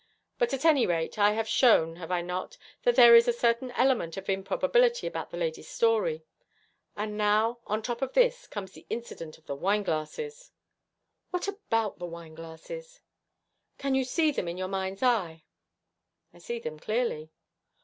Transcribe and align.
But 0.39 0.51
at 0.51 0.65
any 0.65 0.87
rate 0.87 1.19
I 1.19 1.33
have 1.33 1.47
shown, 1.47 1.97
have 1.97 2.09
I 2.09 2.23
not, 2.23 2.57
that 2.81 2.95
there 2.95 3.15
is 3.15 3.27
a 3.27 3.31
certain 3.31 3.69
element 3.73 4.17
of 4.17 4.31
improbability 4.31 5.05
about 5.05 5.29
the 5.29 5.37
lady's 5.37 5.67
story? 5.69 6.25
And 6.97 7.15
now, 7.15 7.59
on 7.67 7.81
the 7.81 7.85
top 7.85 8.01
of 8.01 8.13
this, 8.13 8.47
comes 8.47 8.71
the 8.71 8.87
incident 8.89 9.37
of 9.37 9.45
the 9.45 9.53
wineglasses.' 9.55 10.49
'What 11.29 11.47
about 11.47 11.99
the 11.99 12.07
wineglasses?' 12.07 12.99
'Can 13.77 13.93
you 13.93 14.03
see 14.03 14.31
them 14.31 14.47
in 14.47 14.57
your 14.57 14.67
mind's 14.67 15.03
eye?' 15.03 15.43
'I 16.33 16.37
see 16.39 16.57
them 16.57 16.79
clearly.' 16.79 17.29